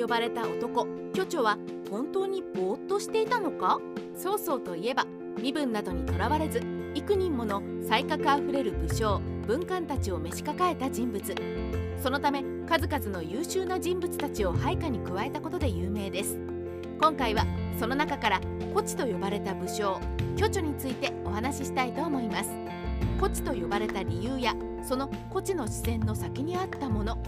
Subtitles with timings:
[0.00, 0.86] 呼ばれた男。
[1.12, 1.58] 巨著は
[1.90, 3.78] 本当にぼーっとしていたのか？
[4.16, 5.06] 曹操といえば
[5.40, 6.60] 身分などにとらわれず
[6.94, 11.34] 幾人もの才覚あふれる武将文官たちを召し抱えた人物。
[12.02, 16.38] そのため数々の優秀な人物たちを配下に加えたことで有名です。
[16.98, 17.44] 今回は
[17.78, 18.40] その中から
[18.72, 20.00] コチと呼ばれた武将
[20.36, 22.50] 巨著についてお話ししたいと思います。
[23.20, 27.18] コチと呼ばれた理由やそのコチの視線の先にあったもの。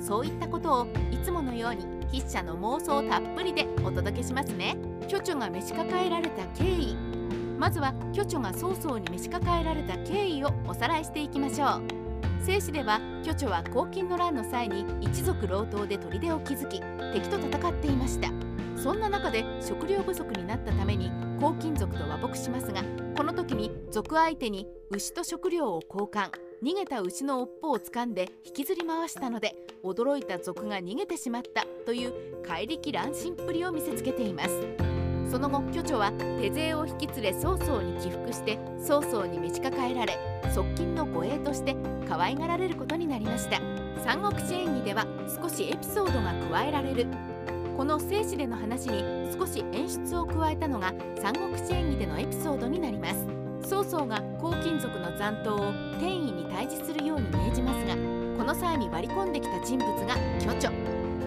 [0.00, 4.76] そういったことをいつものように筆者の妄想たっぷりでお届けしますね。
[5.08, 6.96] 巨著が召し抱えられた経緯。
[7.58, 12.44] まずは巨著が曹操に召し抱えられた経緯をおさらいしていきましょう。
[12.44, 16.80] 正史では巨著は黄巾の乱の際に一族老頭で砦を築き
[17.12, 18.30] 敵と戦っていました。
[18.76, 22.82] そんな中で食料不足になったために黄金族と和睦しますが
[23.14, 26.49] この時に族相手に牛と食料を交換。
[26.62, 32.12] 逃げた牛の尾っぽを掴んで引きずり回したので驚いた族が逃げてしまったという
[32.46, 34.50] 怪力乱心っぷりを見せつけています。
[35.30, 40.18] その後巨著は手勢を引き連れ曹操に起伏して曹操に召し抱えられ
[40.52, 43.58] 側近の護衛として可愛がられることになりました。
[44.04, 45.06] 三国志演義では
[45.40, 47.06] 少しエピソードが加えられる。
[47.78, 53.39] この生死での話に少し演出を加えたのが三国志演義でのエピソードになります。
[53.62, 57.94] 曹操が黄金族の残党を天意に対峙するように命じますが
[58.36, 60.70] この際に割り込んできた人物が巨著。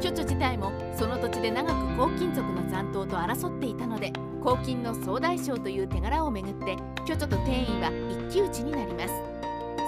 [0.00, 7.90] 巨著自体もその土地で長く黄金族の残党と争っていたので黄金の総大将という手柄をめぐって巨著と天意は
[8.28, 9.14] 一騎打ちになります。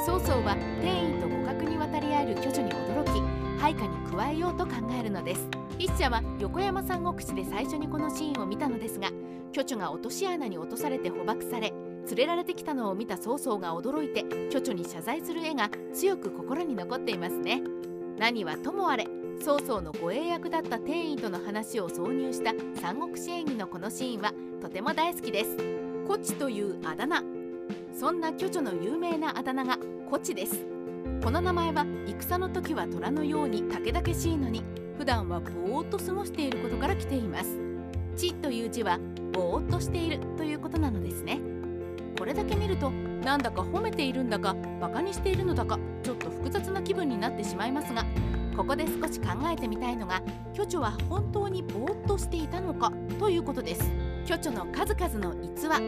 [0.07, 5.49] 曹操は天意と互角に渡り合える巨著に驚き配下に加えようと考えるのです。
[5.81, 9.11] 筆者は横山三国志で最初にこのシーンを見たのですが
[9.53, 11.73] 巨著が落とし穴に落とされて捕獲され
[12.07, 17.63] 連れられてきたのを見た曹操が驚いて巨著に謝罪する絵が強く心に残っていますね。
[18.19, 19.07] 何はともあれ
[19.41, 25.57] 曹操の護衛役だった天意との話を挿入した三国志演義のこのシーンはとても大好きです。
[26.07, 27.23] コチというあだ名。
[27.93, 29.79] そんな巨著の有名なあだ名が
[30.09, 30.65] コチです。
[31.23, 34.63] この名前は戦の時は虎のように武々しいのに
[34.99, 37.59] 普段はぼーっと過ごしていることから来ています
[38.15, 38.99] 「地」という字は
[39.33, 41.54] ぼーっとしているということなのですね。
[42.17, 48.05] これだけ見るとなんだか褒めているんだかバカにしているのだかちょっと複雑な気分になってしまいますが
[48.57, 53.83] ここで少し考えてみたいのが巨著は本当にぼーっとしていたのかということです。
[54.27, 55.81] 巨著の数々の逸話。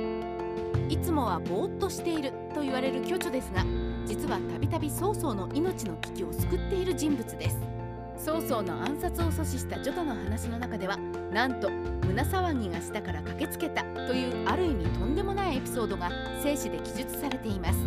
[0.88, 3.64] いつもはぼーっとしていると言われる巨著ですが
[4.06, 7.58] 実はたびたび曹操の命の危機を救っている人物です。
[8.18, 10.96] 曹操の暗殺を阻止したジョタの話の中では
[11.32, 11.70] なんと
[12.06, 13.82] 胸騒ぎがしたから駆けつけた。
[14.06, 16.10] というある意味とんでもないエピソードが
[16.42, 17.78] 生死で記述されています。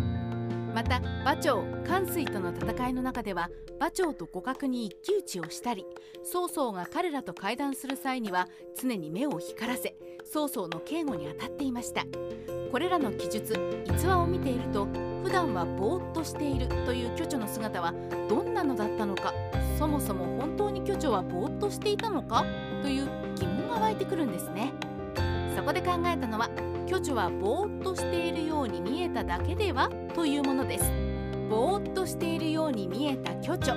[0.74, 3.50] また馬長関水との戦いの中では
[3.80, 5.86] 馬長と互角に一騎打ちをしたり
[6.24, 8.48] 曹操が彼らと会談する際には
[8.80, 9.96] 常に目を光らせ
[10.32, 12.06] 曹操の警護に当たっていました。
[12.72, 14.88] これらの記述逸話を見ていると
[15.30, 17.94] 普段はぼーっとしているという巨著の姿は
[18.28, 19.32] どんなのだったのか
[19.78, 22.44] そもそも本当に巨著はぼーっとしていたのか
[22.82, 24.74] という疑問が湧いてくるんですね。
[25.56, 26.50] そこで考えたのは
[26.88, 30.92] 巨著はぼーっとしているように見えただけではというものです。
[31.48, 33.76] ぼーっとしているように見えた巨著。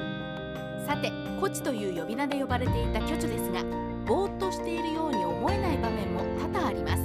[0.86, 3.62] さて「コチ」という呼び名で呼ばれていた巨著ですが
[4.06, 7.02] ぼーっとしているように思えない場面も多々あります。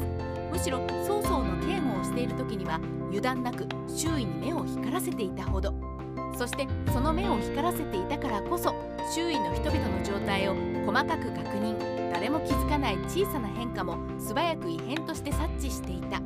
[0.50, 5.74] むしろ曹操の警護をしている時には油断なく周囲に目を光らせていたほど。
[6.38, 8.75] そしてその目を光らせていたからこそ
[9.16, 10.53] 周囲の人々の状態を
[10.85, 16.22] 細かく確認誰も気づかない小さな変化も素早く異変として察知していた。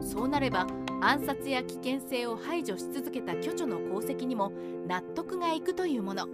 [0.00, 0.66] そうなれば
[1.00, 4.50] 暗殺や危険性を排除し続けた巨著の功績にも
[4.88, 6.26] 納得がいくというもの。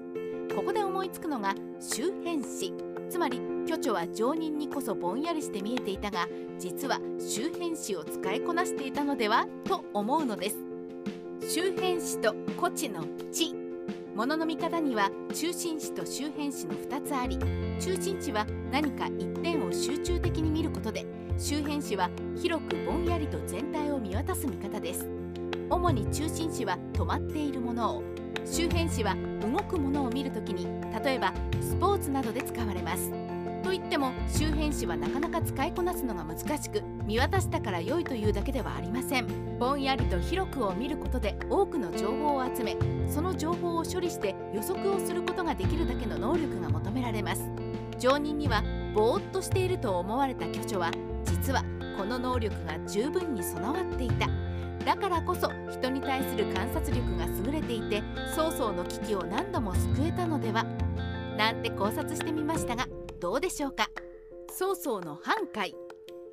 [0.56, 2.91] ここで思いつくのが周辺史。
[3.12, 6.26] つまり巨著は常人にこそぼんやりして見えていたが
[6.58, 10.56] 実は周辺史を使いこなしていたのではと思うのです。
[11.46, 13.54] 周辺史と古地の地
[14.14, 17.38] 物の見方には中心史と周辺史の2つあり
[17.78, 21.04] 中心地は何か一点を集中的に見ることで
[21.36, 25.06] 周辺史は広くぼんやりと全体を見渡す見方です。
[25.68, 28.02] 主に中心史は止まっているものを
[28.44, 30.66] 周辺史は動くものを見るときに
[31.02, 33.10] 例えばスポーツなどで使われます。
[33.62, 39.58] といっても周辺詞はなかなか使いこなすのが難しく見渡したから良いというだけではありません。
[39.58, 42.76] ぼんやりと広くを見ることで多くの情報を集め
[43.08, 47.48] その情報を処理して予測をすることができるだけの能力が求められます。
[47.98, 48.64] 常人には
[48.94, 50.90] ぼーっとしていると思われた巨著は
[51.24, 51.62] 実は
[51.96, 54.26] この能力が十分に備わっていた。
[54.84, 58.02] だからこそ人に対する観察力が優れていて
[58.34, 60.64] 曹操の危機を何度も救えたのでは。
[61.36, 62.86] なんて考察してみましたが
[63.20, 63.88] どうでしょうか？
[64.50, 65.74] 曹操の半海。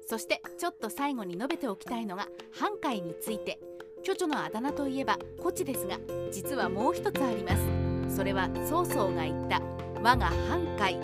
[0.07, 3.59] そしてちょっと最後に述べておきたいのが半海について。
[4.01, 5.97] 巨著のあだ名といえばコチですが
[6.31, 7.51] 実はもう一つありま
[8.07, 8.15] す。
[8.15, 9.61] それは曹操が言った
[10.01, 10.97] 我が半海。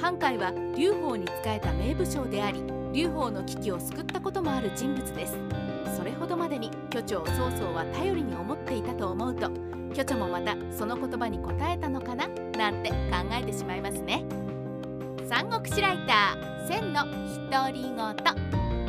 [0.00, 2.62] 半海は劉邦に仕えた名武将であり
[2.92, 5.36] 劉邦の危機を救ったこともある人物です。
[6.18, 9.50] ほどまでに巨長曹操は頼りに思っていたと思うと
[9.94, 12.28] 巨長もまたその言葉に応えたのかな？
[12.58, 12.96] なんて考
[13.32, 14.24] えてしまいますね。
[15.28, 17.04] 三国志ライター千の
[17.50, 17.96] 独り言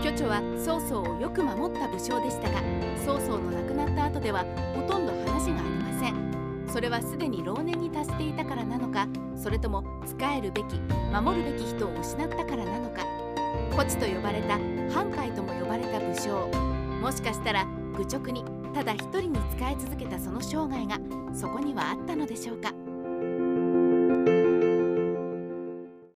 [0.03, 2.61] 巨長は曹操をよく守った武将でしたが
[3.05, 4.45] 曹操の亡くなった後では
[4.75, 6.67] ほとんど話がありません。
[6.71, 10.79] それはすでに老年に達していたからなのかそれとも仕えるべき
[11.11, 13.03] 守るべき人を失ったからなのか
[13.75, 14.59] コチと呼ばれた
[14.93, 16.58] 半海とも呼ばれた武将。
[17.09, 17.65] もしかしたら
[17.97, 20.99] 愚直にただ一人に仕え続けたその生涯が
[21.33, 22.71] そこにはあったのでしょうか。